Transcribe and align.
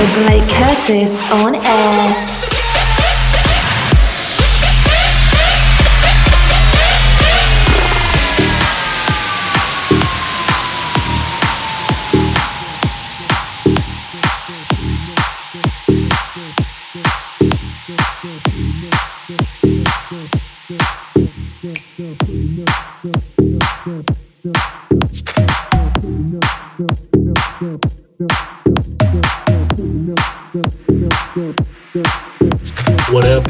Blake 0.00 0.48
Curtis 0.48 1.20
on 1.32 1.54
air. 1.54 2.39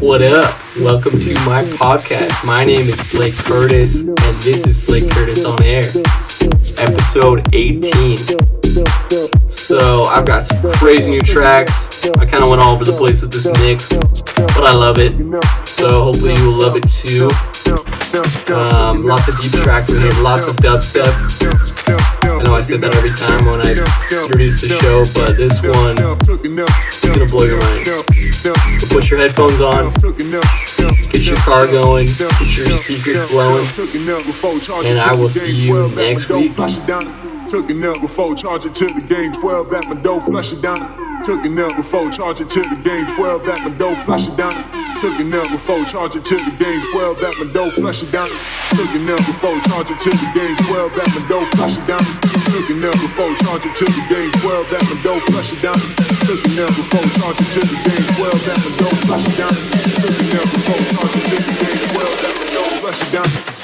What 0.00 0.22
up? 0.22 0.58
Welcome 0.78 1.20
to 1.20 1.34
my 1.44 1.62
podcast. 1.64 2.42
My 2.42 2.64
name 2.64 2.88
is 2.88 2.98
Blake 3.12 3.34
Curtis, 3.34 4.00
and 4.00 4.16
this 4.42 4.66
is 4.66 4.82
Blake 4.86 5.10
Curtis 5.10 5.44
on 5.44 5.62
Air, 5.62 5.82
episode 6.78 7.46
18. 7.54 8.16
So, 9.48 10.04
I've 10.04 10.24
got 10.24 10.42
some 10.42 10.72
crazy 10.72 11.10
new 11.10 11.20
tracks. 11.20 12.08
I 12.12 12.24
kind 12.24 12.42
of 12.42 12.48
went 12.48 12.62
all 12.62 12.74
over 12.74 12.84
the 12.86 12.96
place 12.96 13.20
with 13.20 13.30
this 13.30 13.44
mix, 13.60 13.92
but 13.94 14.64
I 14.64 14.72
love 14.72 14.96
it. 14.98 15.12
So, 15.66 16.04
hopefully, 16.04 16.34
you 16.34 16.46
will 16.46 16.58
love 16.58 16.76
it 16.76 16.88
too. 16.88 17.28
Um, 18.54 19.04
lots 19.04 19.28
of 19.28 19.38
deep 19.38 19.52
tracks 19.62 19.92
in 19.92 20.00
here, 20.00 20.22
lots 20.22 20.48
of 20.48 20.56
dubstep. 20.56 22.09
I 22.22 22.42
know 22.42 22.54
I 22.54 22.60
said 22.60 22.80
that 22.82 22.94
every 22.94 23.10
time 23.10 23.44
when 23.46 23.60
I 23.66 23.70
introduce 23.72 24.60
the 24.62 24.68
show, 24.80 25.04
but 25.14 25.36
this 25.36 25.60
one 25.62 25.96
is 25.98 27.04
gonna 27.04 27.26
blow 27.26 27.44
your 27.44 27.60
mind. 27.60 27.86
So 27.86 28.94
put 28.94 29.10
your 29.10 29.18
headphones 29.20 29.60
on, 29.60 29.92
get 31.12 31.26
your 31.26 31.36
car 31.38 31.66
going, 31.66 32.06
get 32.06 32.56
your 32.56 32.66
speakers 32.82 33.28
blowing, 33.30 33.66
and 34.86 34.98
I 35.00 35.14
will 35.14 35.28
see 35.28 35.56
you 35.56 35.88
next 35.90 36.28
week. 36.28 36.52
Cooking 37.50 37.82
up 37.82 38.00
before 38.00 38.38
charging 38.38 38.72
to 38.78 38.86
the 38.86 39.02
game 39.10 39.32
12 39.34 39.74
at 39.74 39.88
my 39.90 39.98
dough, 39.98 40.22
flush 40.22 40.52
it 40.54 40.62
down. 40.62 40.86
Cooking 41.26 41.58
up 41.58 41.74
before 41.74 42.06
charging 42.08 42.46
to 42.46 42.62
the 42.62 42.78
game 42.86 43.10
12 43.18 43.42
at 43.48 43.66
my 43.66 43.74
dough, 43.74 43.98
flush 44.06 44.30
it 44.30 44.38
down. 44.38 44.54
Cooking 45.02 45.34
up 45.34 45.50
before 45.50 45.82
charging 45.82 46.22
to 46.22 46.36
the 46.38 46.54
game 46.62 46.78
12 46.94 47.18
at 47.26 47.34
my 47.42 47.50
dough, 47.50 47.74
flush 47.74 48.06
it 48.06 48.12
down. 48.14 48.30
Cooking 48.78 49.02
up 49.10 49.18
before 49.26 49.58
charging 49.66 49.98
to 49.98 50.10
the 50.14 50.30
game 50.30 50.54
12 50.70 50.94
at 50.94 51.10
my 51.10 51.26
dough, 51.26 51.42
flush 51.58 51.74
it 51.74 51.86
down. 51.90 52.06
Cooking 52.54 52.86
up 52.86 52.94
before 53.02 53.34
charging 53.42 53.74
to 53.74 53.84
the 53.98 54.04
game 54.06 54.30
12 54.46 54.70
at 54.70 54.84
my 54.86 54.96
dough, 55.02 55.20
flush 55.26 55.50
it 55.50 55.58
down. 55.58 55.80
Cooking 56.30 56.54
up 56.54 56.70
before 56.70 57.08
charging 57.18 57.50
to 57.50 57.60
the 57.66 57.78
game 57.82 58.06
12 58.14 58.46
at 58.46 58.58
my 58.62 58.70
dough, 58.78 58.94
flush 59.10 59.26
it 59.26 59.34
down. 59.34 59.54
Cooking 59.98 60.38
up 60.38 60.46
before 60.54 60.82
charging 60.94 61.24
to 61.26 61.36
the 61.42 61.54
game 61.66 61.82
12 61.98 62.14
at 62.14 62.30
my 62.30 62.46
dough, 62.54 62.78
flush 62.78 63.02
it 63.02 63.10
down. 63.10 63.59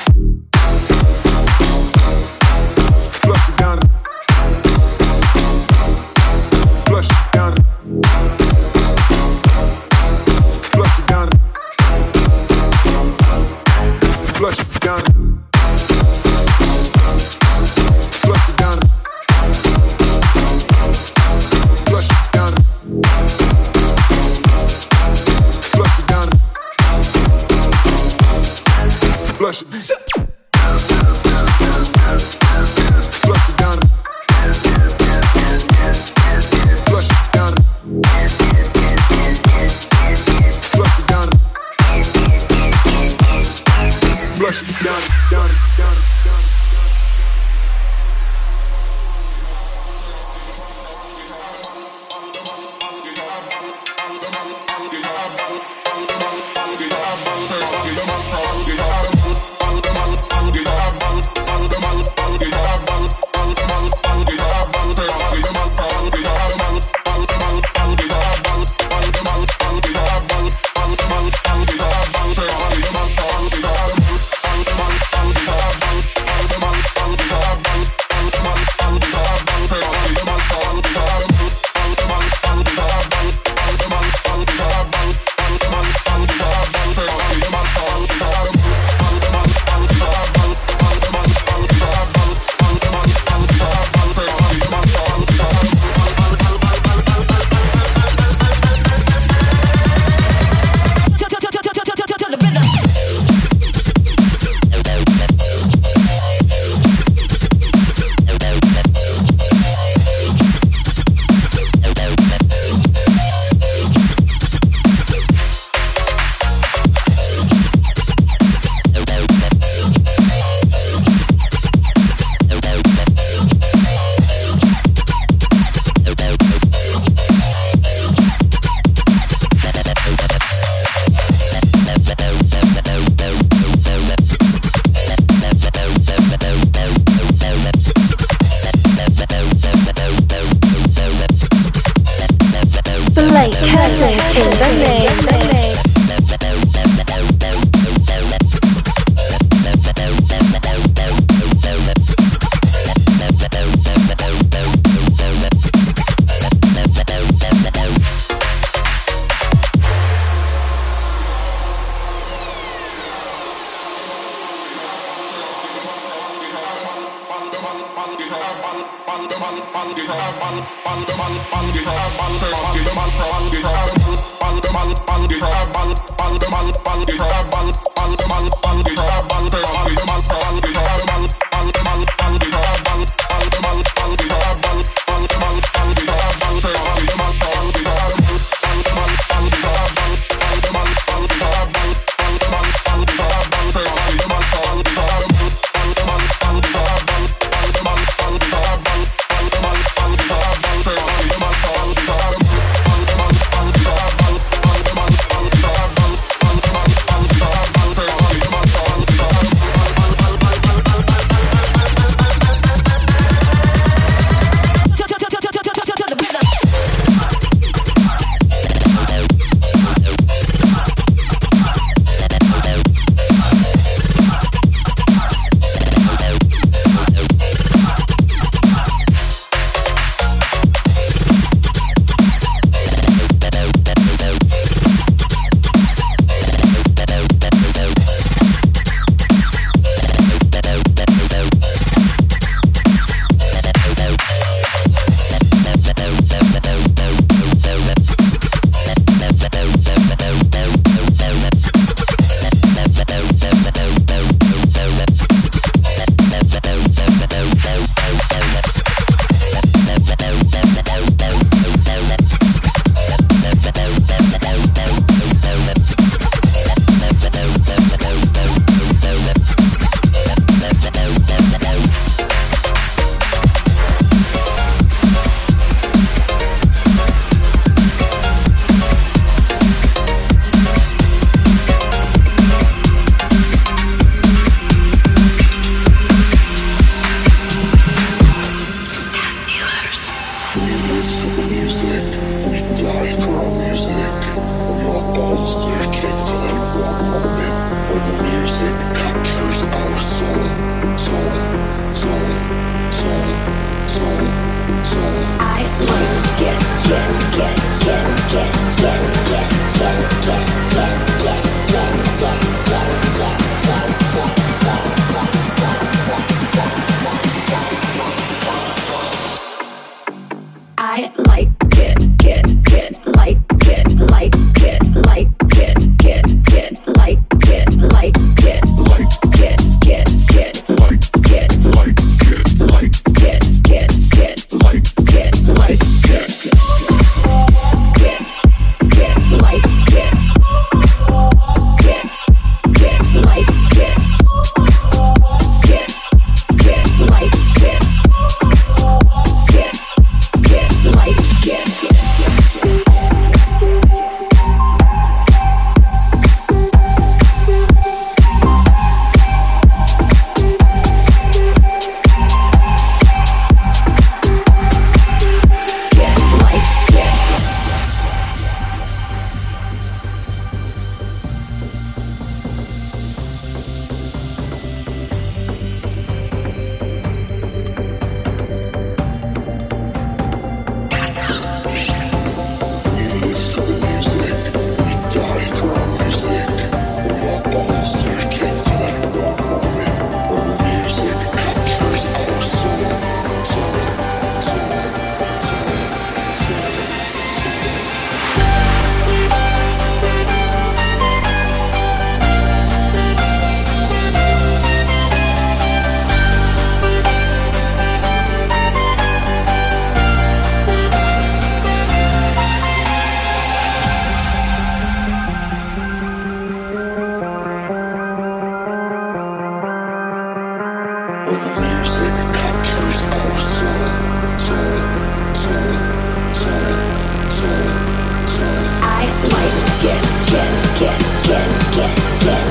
Yeah. 431.97 432.46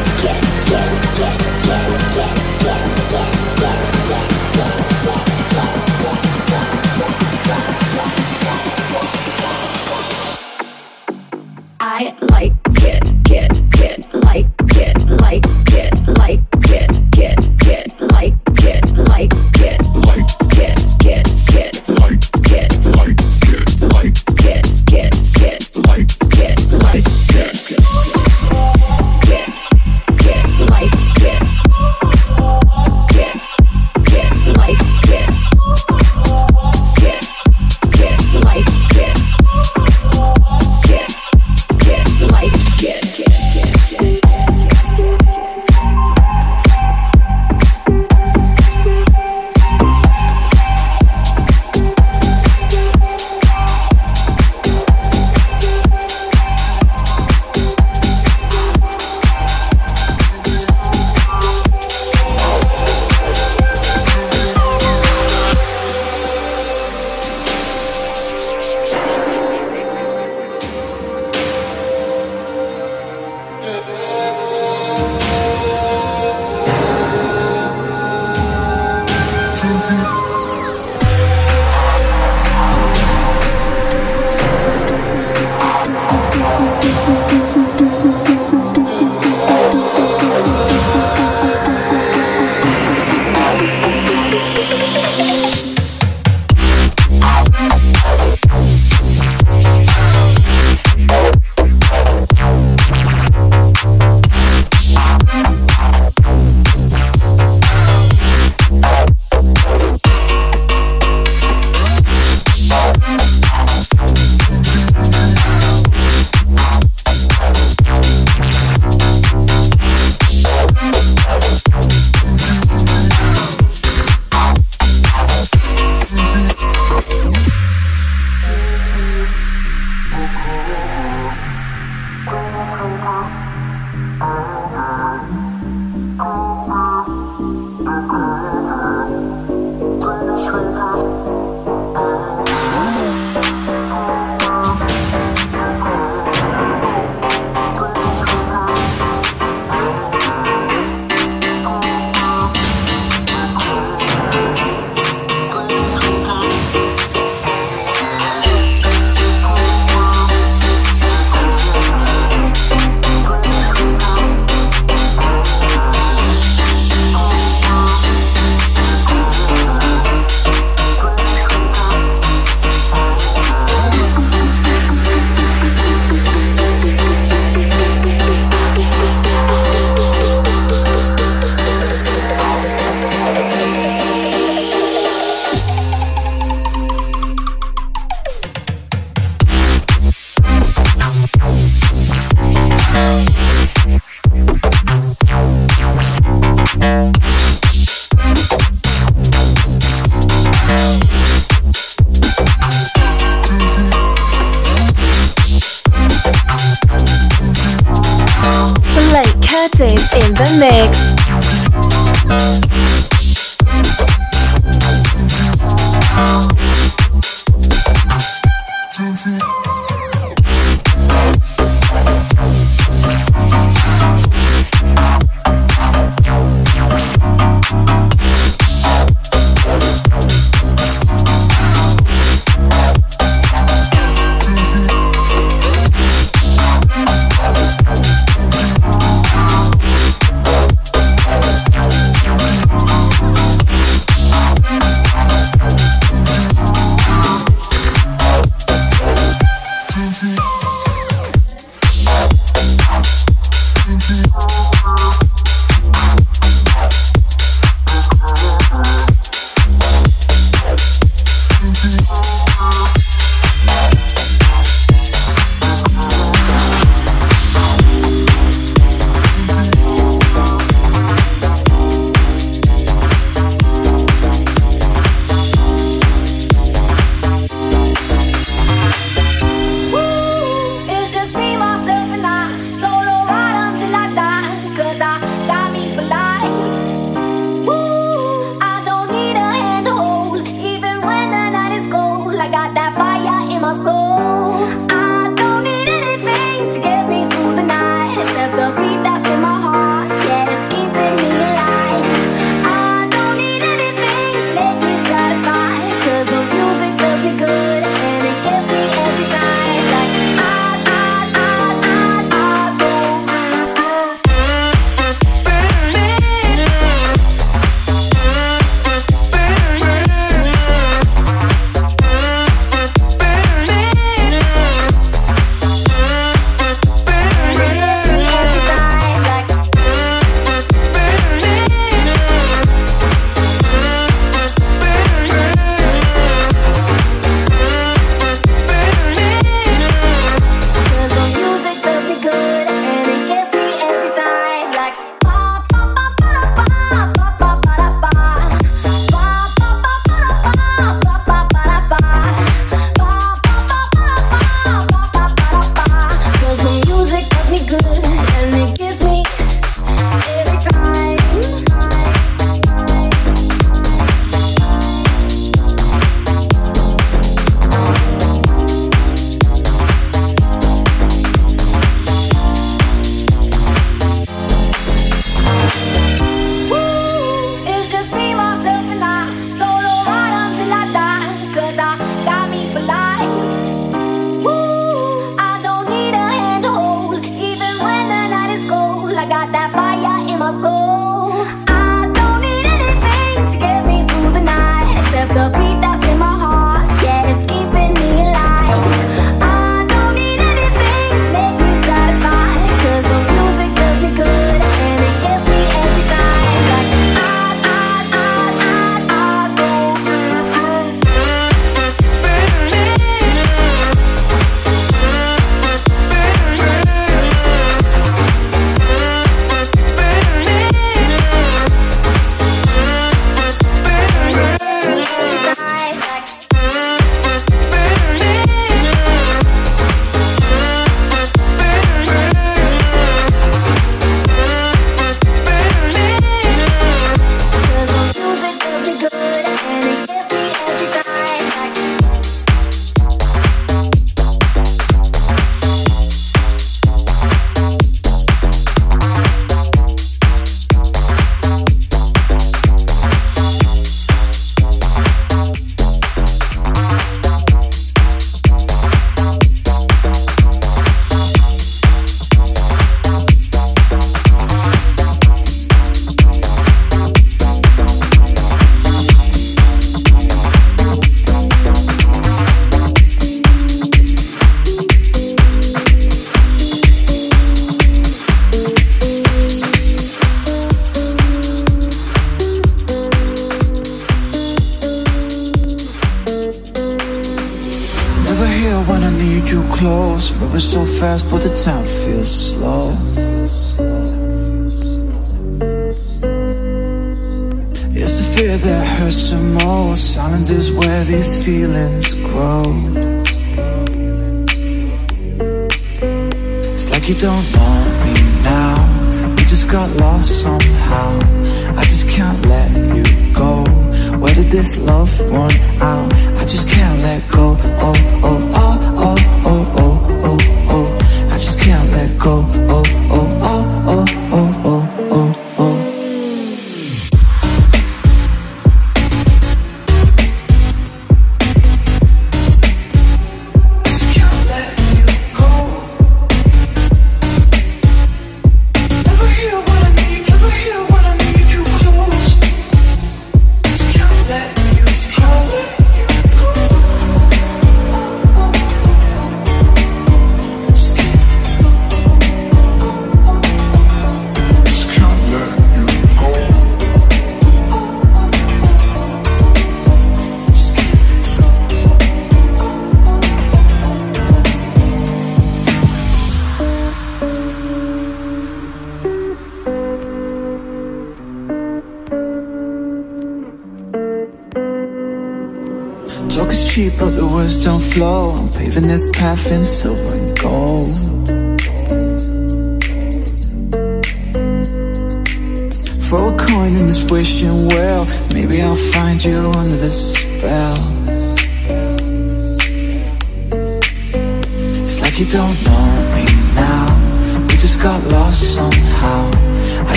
This 578.75 579.07
is 579.07 579.11
coughing 579.15 579.63
so 579.63 579.95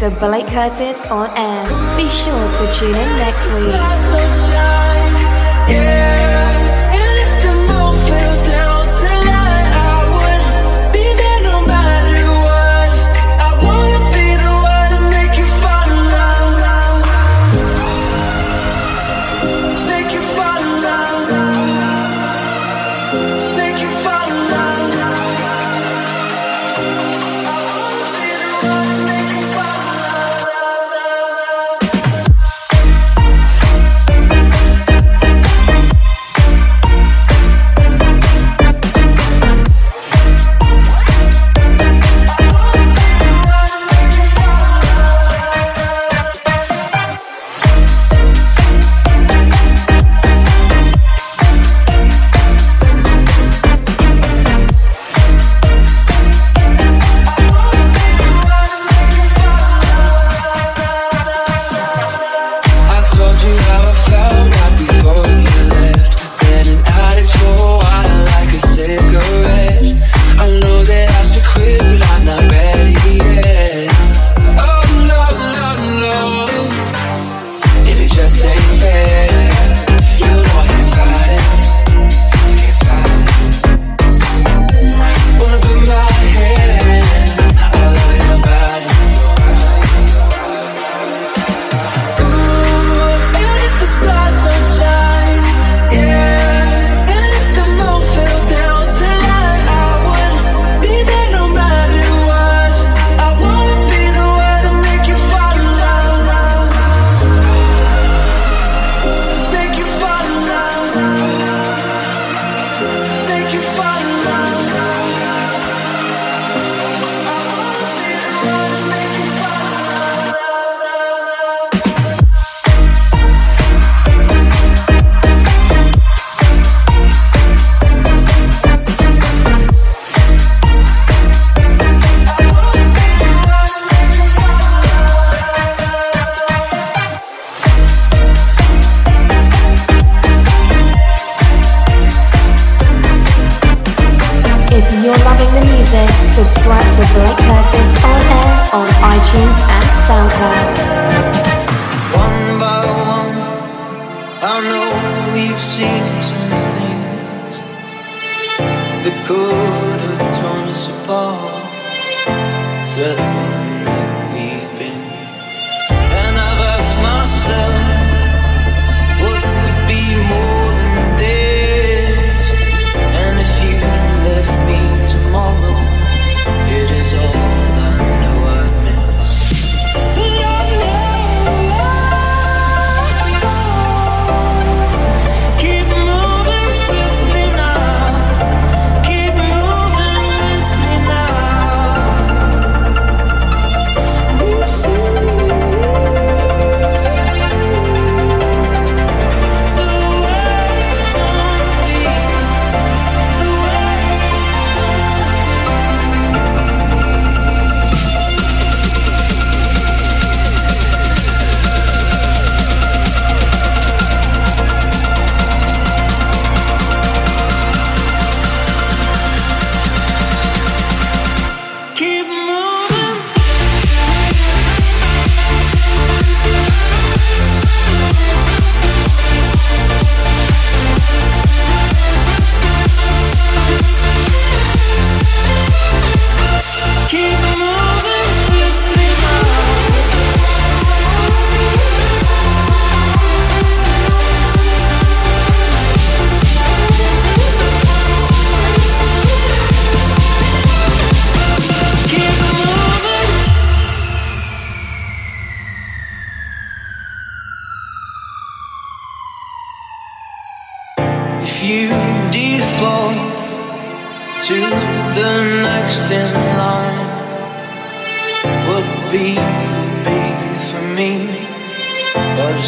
to 0.00 0.10
Blake 0.10 0.46
Curtis 0.48 1.06
on 1.10 1.30
air. 1.38 1.96
Be 1.96 2.06
sure 2.10 2.34
to 2.34 2.72
tune 2.78 2.94
in 2.94 3.16
next 3.16 3.54
week. 3.54 4.75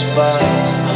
I'll 0.00 0.87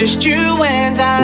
just 0.00 0.24
you 0.24 0.62
and 0.64 0.98
I. 0.98 1.19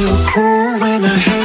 you 0.00 0.06
cool 0.32 0.78
when 0.80 1.04
I 1.04 1.18
hate. 1.18 1.39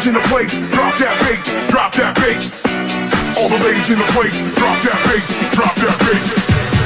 ladies 0.00 0.06
in 0.06 0.14
the 0.14 0.28
place, 0.28 0.54
drop 0.72 0.96
that 0.96 1.18
bass, 1.20 1.70
drop 1.70 1.92
that 1.92 2.14
bass. 2.16 2.50
All 3.38 3.48
the 3.48 3.62
ladies 3.64 3.90
in 3.90 3.98
the 3.98 4.04
place, 4.12 4.40
drop 4.56 4.80
that 4.80 4.96
bass, 5.12 5.28
drop 5.54 5.74
that 5.76 5.98
bass. 6.08 6.79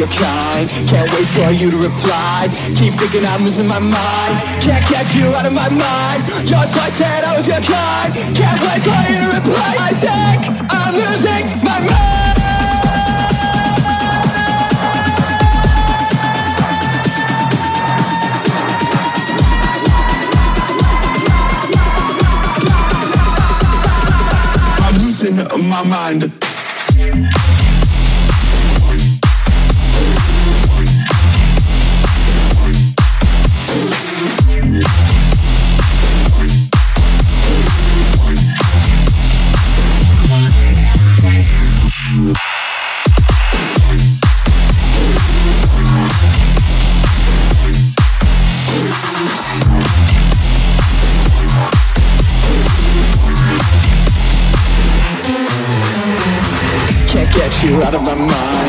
your 0.00 0.08
kind. 0.08 0.66
Can't 0.88 1.12
wait 1.12 1.28
for 1.28 1.52
you 1.52 1.70
to 1.70 1.76
reply. 1.76 2.48
Keep 2.74 2.94
thinking 2.94 3.24
I'm 3.28 3.44
losing 3.44 3.68
my 3.68 3.78
mind. 3.78 4.40
Can't 4.64 4.84
get 4.88 5.14
you 5.14 5.28
out 5.36 5.44
of 5.44 5.52
my 5.52 5.68
mind. 5.68 6.24
You're 6.48 6.64
so 6.64 6.80
dead, 6.96 7.22
I 7.22 7.36
was 7.36 7.46
your 7.46 7.60
kind. 7.60 8.14
Can't 8.32 8.60
wait 8.64 8.80
for 8.80 8.96
you 9.12 9.20
to 9.20 9.36
reply. 9.44 9.76
I 9.78 9.92
think 9.92 10.40
I'm 10.72 10.94
losing 10.96 11.46
my 11.62 11.80
mind. 11.80 12.20
My 25.68 25.84
mind. 25.84 26.39
you 57.62 57.82
out 57.82 57.94
of 57.94 58.02
my 58.02 58.14
mind. 58.14 58.59